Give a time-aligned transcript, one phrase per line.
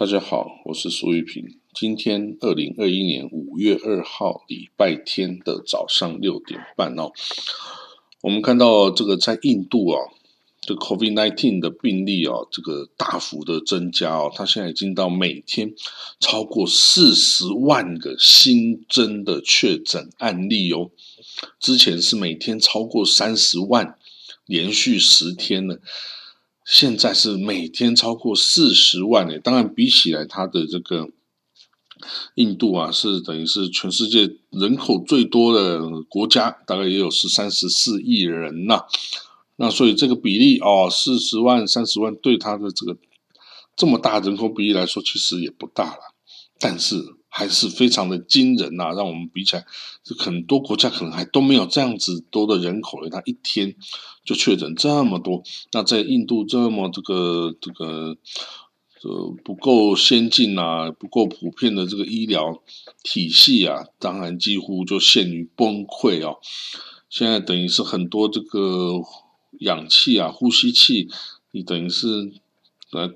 [0.00, 1.58] 大家好，我是苏玉平。
[1.74, 7.12] 今天二零二一年五月二号礼拜天的早上六点半哦，
[8.22, 10.00] 我们看到这个在印度啊，
[10.62, 15.74] 这 COVID nineteen 的病例啊，这个大幅的增加哦，它现在已经到每天
[16.18, 20.90] 超过四十万个新增的确诊案例哦，
[21.60, 23.98] 之前是每天超过三十万，
[24.46, 25.78] 连续十天了。
[26.64, 31.10] 现在是每天超过四十万诶，当然比起来，它的这个
[32.34, 38.84] 印度啊，是等于是全世界人口最多的国家，大概也有十三十四亿人呐。
[39.56, 42.96] 那所以这个比例哦，四十万、三十万，对它的这个
[43.76, 46.14] 这么大人口比例来说，其实也不大了，
[46.58, 47.19] 但是。
[47.32, 49.64] 还是非常的惊人呐，让我们比起来，
[50.02, 53.76] 这很多国家可能还都没有这样子多的人口，它一天
[54.24, 55.42] 就确诊这么多。
[55.72, 58.18] 那在印度这么这个这个
[59.04, 62.60] 呃不够先进啊，不够普遍的这个医疗
[63.04, 66.40] 体系啊，当然几乎就陷于崩溃哦。
[67.08, 69.00] 现在等于是很多这个
[69.60, 71.08] 氧气啊、呼吸器，
[71.52, 72.32] 你等于是
[72.90, 73.14] 呃。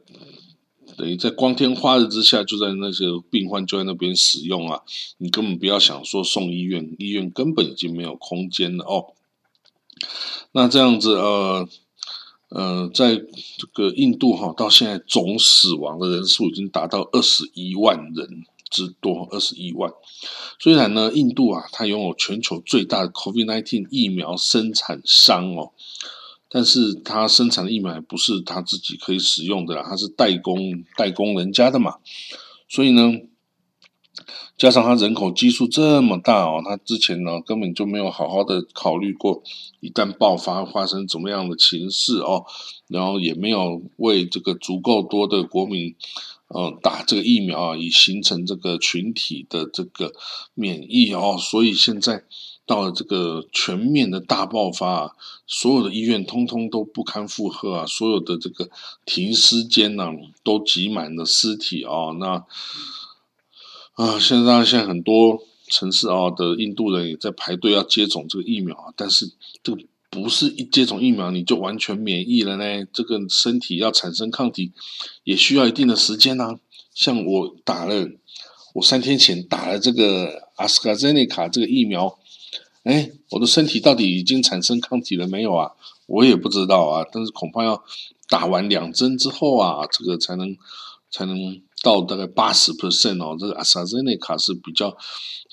[0.96, 4.82] 等于在光天化日之下，就在那些病患就在那边使用啊，
[5.18, 9.14] 你根本不要想说送医院，医院根本已经没有空间了哦。
[10.52, 11.68] 那这样子呃
[12.50, 19.92] 呃，在这个印度哈，到现在总死亡的人数已经达到二十一万人之多，二十一万。
[20.60, 25.72] 虽然呢，印度啊，它拥有全球最大的 COVID-19 疫苗生产商哦。
[26.56, 31.96] 但是它生产的疫苗不是它自己可以使用的，它是代工代工人家的嘛，
[32.68, 33.12] 所以呢，
[34.56, 39.42] 加上它人口基数这么大哦，它之前呢根本就没有好好的考虑过，
[39.80, 42.44] 一旦爆发发生怎么样的情势哦，
[42.86, 45.96] 然后也没有为这个足够多的国民，
[46.54, 50.12] 嗯，打这个疫苗啊，以形成这个群体的这个
[50.54, 52.22] 免疫哦，所以现在。
[52.66, 55.10] 到了这个全面的大爆发啊，
[55.46, 57.86] 所有的医院通通都不堪负荷啊！
[57.86, 58.70] 所有的这个
[59.04, 60.10] 停尸间呢，
[60.42, 62.12] 都挤满了尸体啊！
[62.18, 62.42] 那
[64.02, 69.30] 啊，现在现在很多城市啊的印度人也在排队要接种这个疫苗啊，但是
[69.62, 72.86] 这个不是一接种疫苗你就完全免疫了呢？
[72.94, 74.72] 这个身体要产生抗体
[75.24, 76.58] 也需要一定的时间呐。
[76.94, 78.08] 像我打了，
[78.74, 82.18] 我三天前打了这个阿斯卡珍尼卡这个疫苗。
[82.84, 85.72] 哎，我的身体到底已经产生抗体了没有啊？
[86.06, 87.02] 我也不知道啊。
[87.10, 87.82] 但是恐怕要
[88.28, 90.54] 打完两针之后啊，这个才能
[91.10, 93.34] 才能到大概八十 percent 哦。
[93.40, 94.94] 这个阿斯利内卡是比较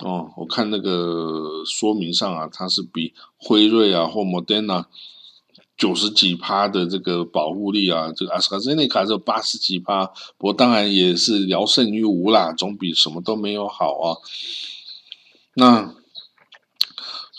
[0.04, 4.86] 哦，我看那个说明上啊，它是比辉瑞啊或莫丹娜
[5.78, 8.12] 九十几趴的这个保护力啊。
[8.14, 10.06] 这个阿斯利内卡只有八十几趴，
[10.38, 14.18] 不过当然也是聊胜于无啦，总比什么都没有好啊。
[15.54, 15.96] 那。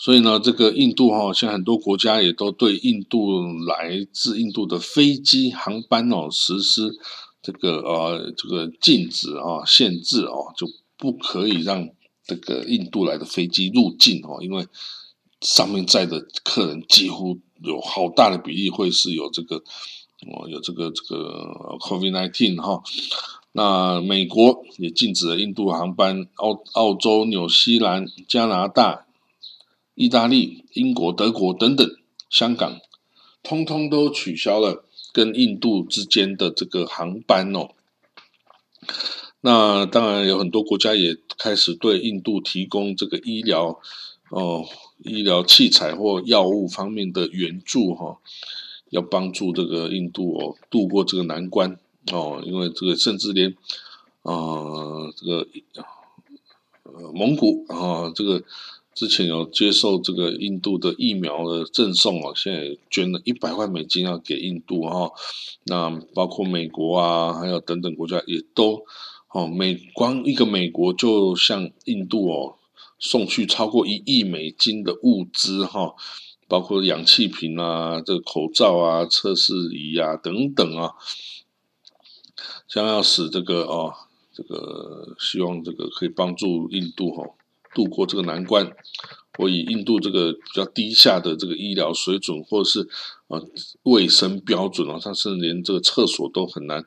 [0.03, 6.93] 所以呢，这个印度哈，现在很多国家也都对印度来自印度的飞机航班哦实施
[7.41, 11.87] 这个呃这个禁止啊限制哦，就不可以让
[12.25, 14.67] 这个印度来的飞机入境哦，因为
[15.39, 22.83] 上面载的客人几乎有好大的比例会是有这个哦有这个这个 COVID nineteen 哈。
[23.53, 29.05] 那美国也禁止了印度航班，澳澳洲、纽西兰、加拿大。
[29.95, 31.87] 意大利、英国、德国等等，
[32.27, 32.79] 香港，
[33.43, 37.69] 通通都取消了跟印度之间的这个航班哦。
[39.41, 43.79] 那当然有很多国家也开始对印度提供这个医疗
[44.29, 44.65] 哦、
[45.03, 48.17] 医疗器材或药物方面的援助哈，
[48.89, 51.77] 要帮助这个印度哦度过这个难关
[52.11, 52.41] 哦。
[52.43, 53.55] 因为这个甚至连
[54.23, 55.47] 啊这个
[56.81, 58.43] 呃蒙古啊这个。
[58.95, 65.11] 之前有接受这个印度的疫苗的赠送哦，现在捐了一百万美金要给印度哈，
[65.63, 68.85] 那包括美国啊，还有等等国家也都
[69.31, 72.55] 哦，美光一个美国就向印度哦
[72.99, 75.95] 送去超过一亿美金的物资哈，
[76.47, 80.91] 包括氧气瓶啊、这个口罩啊、测试仪啊等等啊，
[82.67, 83.91] 将要使这个哦，
[84.31, 87.23] 这个希望这个可以帮助印度哈。
[87.73, 88.71] 度过这个难关，
[89.39, 92.87] 我以印度这个比较低下的这个医疗水准，或者是
[93.27, 93.43] 呃
[93.83, 96.83] 卫生标准啊，它甚至连这个厕所都很难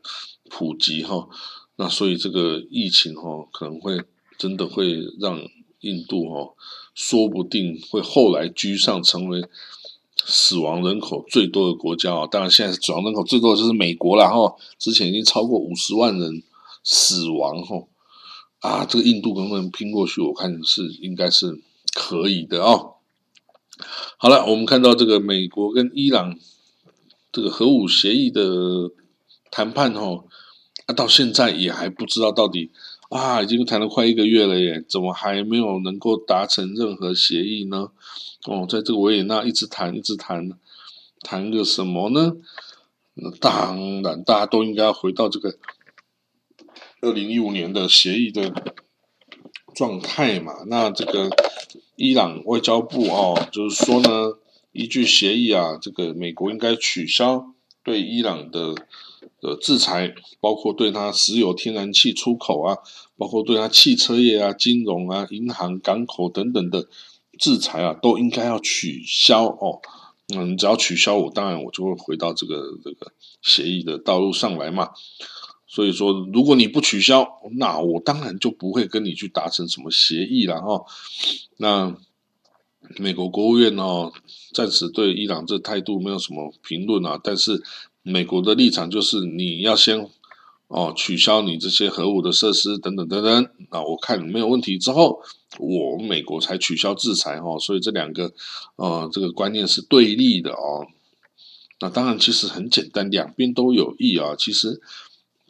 [0.48, 1.28] 普及哈。
[1.76, 4.00] 那所以这个疫情哈，可能会
[4.38, 5.40] 真的会让
[5.80, 6.54] 印度哈，
[6.94, 9.44] 说不定会后来居上，成为
[10.24, 12.26] 死亡人口最多的国家啊。
[12.26, 16.42] 当然，现在死亡人口最多的就是美国了哈，之前已经超过五十万人
[16.82, 17.88] 死亡哦。
[18.66, 20.20] 啊，这个印度能不能拼过去？
[20.20, 21.60] 我看是应该是
[21.94, 22.94] 可以的哦。
[24.16, 26.36] 好了，我们看到这个美国跟伊朗
[27.30, 28.90] 这个核武协议的
[29.52, 30.24] 谈判哦，
[30.86, 32.72] 啊，到现在也还不知道到底
[33.08, 37.90] 啊，已经谈了快一个月了耶，怎么还没有能够达成任何协议呢？
[38.46, 40.50] 哦，在这个维也纳一直谈一直谈，
[41.20, 42.32] 谈个什么呢？
[43.14, 45.56] 那当然，大家都应该回到这个
[47.00, 48.52] 二零一五年的协议的
[49.74, 50.64] 状态嘛。
[50.66, 51.30] 那这个
[51.96, 54.38] 伊朗外交部哦，就是说呢，
[54.72, 58.74] 依据协议啊，这个美国应该取消对伊朗的
[59.40, 62.78] 的制裁，包括对它石油、天然气出口啊，
[63.16, 66.88] 包括对它汽车业啊、金融啊、银行、港口等等的
[67.38, 69.80] 制裁啊，都应该要取消哦。
[70.34, 73.12] 嗯，只要取消我，当然我就会回到这个这个
[73.42, 74.90] 协议的道路上来嘛。
[75.66, 77.26] 所以说，如果你不取消，
[77.58, 80.84] 那我当然就不会跟你去达成什么协议了哈。
[81.56, 81.96] 那
[82.98, 84.12] 美国国务院哦，
[84.52, 87.20] 暂时对伊朗这态度没有什么评论啊。
[87.22, 87.62] 但是
[88.02, 90.08] 美国的立场就是，你要先
[90.68, 93.48] 哦取消你这些核武的设施等等等等。
[93.70, 95.20] 那我看没有问题之后。
[95.58, 98.30] 我美国才取消制裁哈，所以这两个
[98.74, 100.86] 呃这个观念是对立的哦。
[101.80, 104.34] 那当然其实很简单，两边都有益啊。
[104.36, 104.82] 其实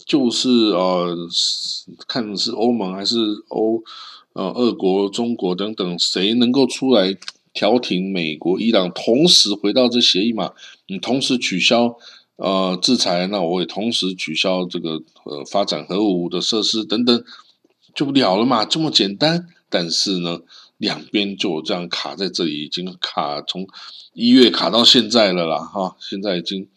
[0.04, 1.16] 就是呃
[2.06, 3.16] 看是欧盟还是
[3.48, 3.82] 欧
[4.34, 7.16] 呃俄国、中国等等，谁能够出来
[7.52, 10.52] 调停美国、伊朗，同时回到这协议嘛？
[10.87, 11.96] 你同时取消
[12.37, 17.25] 呃制裁，那我也同时取消这个呃发展核武的设施等等，
[17.94, 19.48] 就了了嘛，这么简单。
[19.69, 20.40] 但是呢，
[20.76, 23.66] 两边就这样卡在这里，已经卡从
[24.12, 26.69] 一月卡到现在了啦，哈，现在已经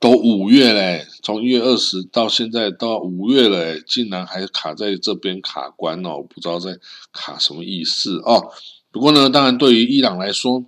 [0.00, 6.78] 都五月嘞，从一月二十到现在到五月了，竟然还卡在这边卡关哦，不知道在
[7.12, 8.50] 卡什么意思哦。
[8.90, 10.64] 不过呢，当然对于伊朗来说，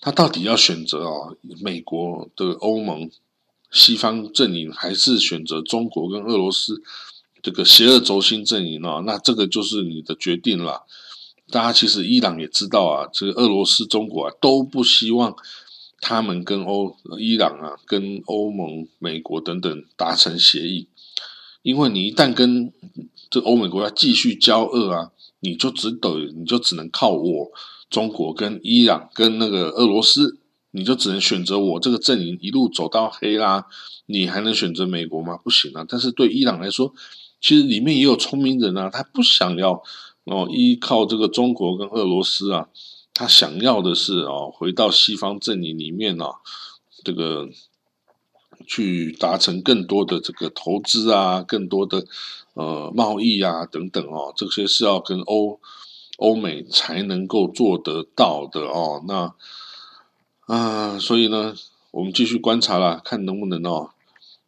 [0.00, 3.10] 他到底要选择哦，美国的欧盟
[3.72, 6.80] 西方阵营，还是选择中国跟俄罗斯？
[7.42, 10.84] 这个邪恶轴心阵营哦，那这个就是你的决定了。
[11.50, 15.36] 大家其实伊朗也知道啊，这个俄罗斯、中国啊都不希望
[16.06, 20.86] 他们跟欧伊朗啊、跟欧盟、美国等等达成协议，
[21.62, 22.70] 因为你一旦跟
[23.30, 27.50] 这欧美国家继续交恶啊，你就只等你就只能靠我
[27.88, 30.38] 中国跟伊朗跟那个俄罗斯，
[30.72, 33.64] 你就只能选择我这个阵营一路走到黑啦。
[34.06, 35.38] 你还能选择美国吗？
[35.42, 35.86] 不行啊！
[35.88, 36.92] 但是对伊朗来说，
[37.40, 39.82] 其实里面也有聪明人啊，他不想要
[40.24, 42.68] 哦依靠这个中国跟俄罗斯啊，
[43.14, 46.40] 他想要的是哦回到西方阵营里面啊，
[47.04, 47.48] 这个
[48.66, 52.04] 去达成更多的这个投资啊，更多的
[52.54, 55.60] 呃贸易啊等等哦，这些是要跟欧
[56.16, 59.02] 欧美才能够做得到的哦。
[59.06, 59.34] 那
[60.46, 61.54] 啊，所以呢，
[61.92, 63.90] 我们继续观察啦，看能不能哦。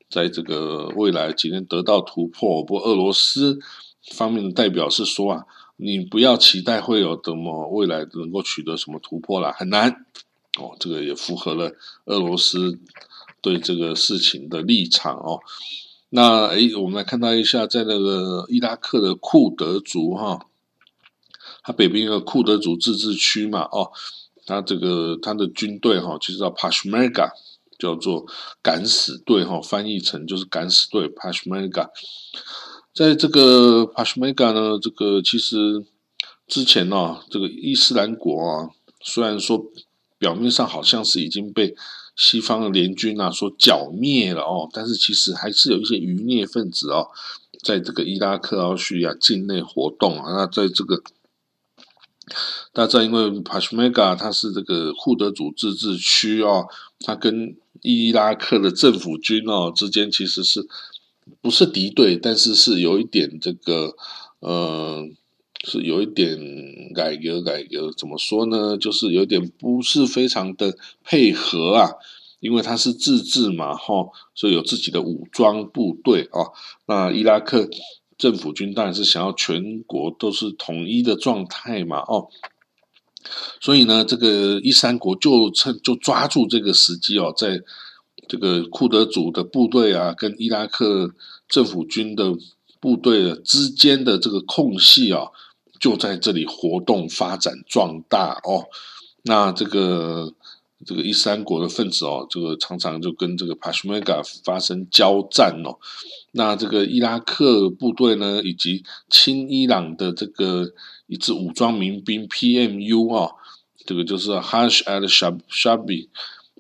[0.08, 3.58] 在这个未来几年得到突破，不过俄罗斯
[4.12, 5.46] 方面的代表是说啊，
[5.76, 10.06] 你不要期待会有什么未来能够取得什么突破啦，很难
[10.58, 10.76] 哦。
[10.80, 11.72] 这个也符合了
[12.06, 12.78] 俄罗斯
[13.40, 15.40] 对这个事情的立场哦。
[16.08, 20.46] 那诶，我们来看到一下，在那个伊拉克的库德族哈，
[21.62, 23.90] 它北边一个库德族自治区嘛哦，
[24.46, 27.30] 它这个它的军队哈，其实叫 Peshmerga。
[27.78, 28.24] 叫做
[28.62, 31.90] 敢死队哈，翻译成就是敢死队 Peshmerga。
[32.96, 35.84] 在这个 Peshmerga 呢，这个其实
[36.46, 38.70] 之前呢，这个伊斯兰国啊，
[39.02, 39.66] 虽然说
[40.16, 41.76] 表面上好像是已经被
[42.16, 47.08] 西方的联军啊所剿灭了哦，但是其实还是有一些余孽分子哦，
[47.62, 50.32] 在这个伊拉克、奥叙利亚境内活动啊。
[50.32, 51.02] 那在这个
[52.72, 56.66] 大家因为 Peshmerga 它是这个库德族自治区哦，
[57.00, 60.66] 它跟伊拉克的政府军哦之间其实是
[61.46, 63.94] 不是敌对，但是是有一点这个，
[64.40, 65.08] 呃，
[65.62, 66.36] 是有一点
[66.92, 68.76] 改革改革，怎么说呢？
[68.76, 71.92] 就是有点不是非常的配合啊，
[72.40, 76.50] 因为它是自治嘛，哈，所以有自己的武装部队啊。
[76.88, 77.70] 那伊拉克
[78.18, 82.26] 政府军当然是想要全国都是统一的状态嘛，哦。
[83.60, 87.60] 所以呢，这个伊三国就趁就抓住这个时机哦，在
[88.26, 91.14] 这个库德族的部队啊，跟伊拉克
[91.48, 92.34] 政府军的
[92.80, 95.28] 部队之间的这个空隙啊，
[95.80, 98.66] 就在这里活动发展壮大哦。
[99.22, 100.32] 那这个
[100.84, 105.78] 这个伊斯兰国的分子哦，这个常常就跟这个帕什梅加发生交战哦。
[106.32, 110.70] 那这个伊拉克部队呢，以及亲伊朗的这个
[111.06, 113.32] 一支武装民兵 PMU 啊，
[113.84, 116.08] 这个就是 Hash al Shabi，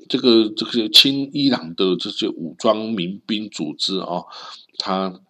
[0.08, 4.24] 这个这个亲伊朗的这些武装民兵组织啊，
[4.78, 5.20] 他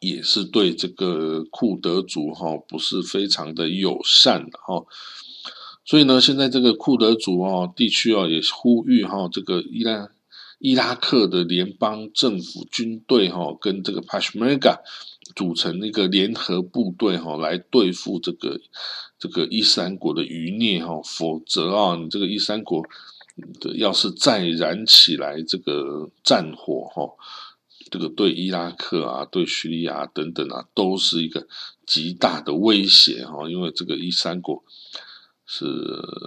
[0.00, 4.84] 也是对这个库德族哈不是非常的友善哈。
[5.84, 10.10] 所以呢，现在这个库德族哦地区哦也呼吁哈这个伊拉
[10.58, 14.80] 伊拉克的联邦政府军队哈跟这个 Peshmerga
[15.34, 18.60] 组成一个联合部队哈来对付这个
[19.18, 22.84] 这个伊斯兰国的余孽哈，否则啊你这个伊斯兰国
[23.76, 27.08] 要是再燃起来这个战火哈，
[27.90, 31.46] 这个对伊拉克啊对叙利亚等等啊都是一个
[31.86, 34.62] 极大的威胁哈，因为这个伊三国。
[35.50, 35.64] 是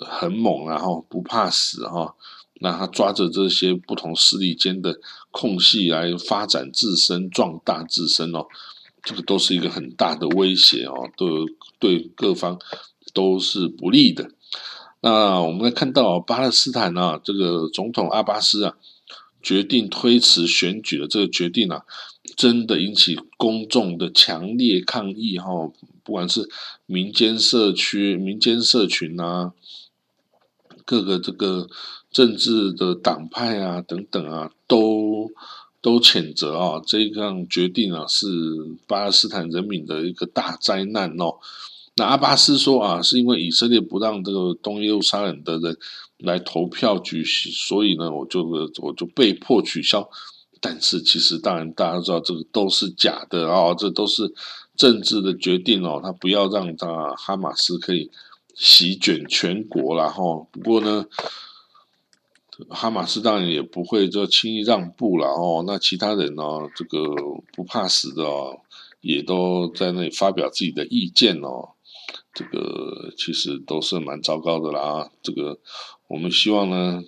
[0.04, 2.16] 很猛，然后不怕死哈。
[2.56, 5.00] 那他抓着这些不同势力间的
[5.30, 8.48] 空隙来发展自身、壮大自身哦，
[9.04, 11.30] 这个都是一个很大的威胁哦，对
[11.78, 12.60] 对各方
[13.14, 14.32] 都是不利的。
[15.02, 18.76] 那我们看到巴勒斯坦啊，这个总统阿巴斯啊，
[19.42, 21.84] 决定推迟选举的这个决定啊，
[22.36, 25.72] 真的引起公众的强烈抗议哈。
[26.04, 26.50] 不管是
[26.86, 29.54] 民间社区、民间社群啊，
[30.84, 31.70] 各个这个
[32.12, 35.32] 政治的党派啊等等啊，都
[35.82, 38.28] 都谴责啊，这样决定啊是
[38.88, 41.36] 巴勒斯坦人民的一个大灾难哦。
[42.02, 45.78] 那阿巴斯说啊，是因为以色列不让这个东耶路撒冷的人
[46.18, 48.44] 来投票举行，所以呢，我就
[48.82, 50.10] 我就被迫取消。
[50.60, 54.34] 但是其实当然大家知道这个都是假的啊，这都是。
[54.78, 58.10] 政治的决定哦，他不要让他哈马斯可以
[58.56, 60.24] 席卷全国了哈。
[60.50, 61.06] 不过呢，
[62.68, 65.64] 哈马斯当然也不会就轻易让步了哦。
[65.68, 66.44] 那其他人呢，
[66.76, 67.14] 这个
[67.54, 68.62] 不怕死的哦，
[69.02, 71.74] 也都在那里发表自己的意见哦。
[72.34, 75.12] 这个其实都是蛮糟糕的啦。
[75.22, 75.60] 这个
[76.08, 77.04] 我们希望呢，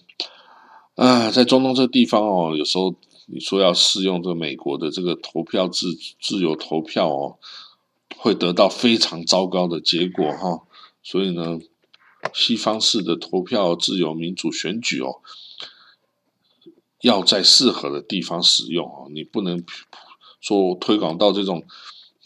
[0.96, 2.96] 啊，在中东这地方哦，有时候
[3.28, 7.38] 你说要适用这美国的这个投票自自由投票哦。
[8.16, 10.64] 会得到非常糟糕的结果哈，
[11.02, 11.60] 所以呢，
[12.34, 15.20] 西方式的投票自由民主选举哦，
[17.02, 19.66] 要在适合的地方使用哦，你不能
[20.40, 21.66] 说推广到这种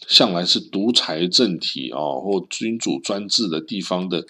[0.08, 4.26] 向来是独裁政体哦或君主专制的地方的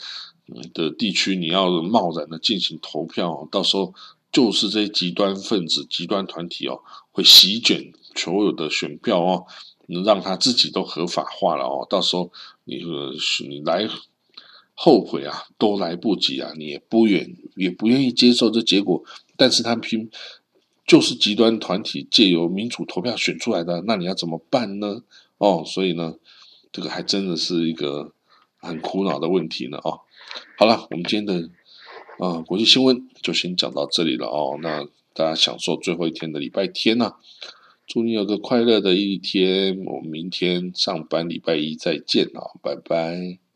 [0.74, 3.94] 的地区，你要贸然的进行投票，到时候
[4.32, 6.82] 就是这些极端分子、极端团体哦，
[7.12, 9.46] 会席卷所有的选票哦。
[9.90, 12.30] 能让他自己都合法化了哦，到时候
[12.66, 12.84] 你
[13.48, 13.88] 你来
[14.74, 16.52] 后悔啊，都来不及啊！
[16.58, 19.02] 你也不愿也不愿意接受这结果，
[19.38, 20.10] 但是他凭
[20.88, 25.04] 就是极端团体借由民主投票选出来的，那你要怎么办呢？
[25.38, 26.16] 哦，所以呢，
[26.72, 28.14] 这个还真的是一个
[28.56, 30.02] 很苦恼的问题呢哦。
[30.58, 31.50] 好了，我们今天的
[32.18, 34.58] 啊国际新闻就先讲到这里了哦。
[34.62, 37.14] 那大家享受最后一天的礼拜天呢？
[37.86, 43.47] 祝你有个快乐的一天，我们明天上班礼拜一再见啊，拜拜。